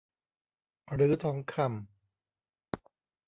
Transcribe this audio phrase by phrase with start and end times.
[0.93, 1.65] หรือทองคำ